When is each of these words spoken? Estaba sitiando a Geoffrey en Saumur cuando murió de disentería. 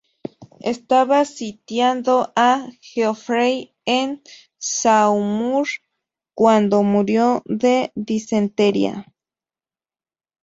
Estaba 0.61 1.25
sitiando 1.25 2.33
a 2.35 2.67
Geoffrey 2.81 3.75
en 3.85 4.23
Saumur 4.57 5.67
cuando 6.33 6.81
murió 6.81 7.43
de 7.45 7.91
disentería. 7.93 9.05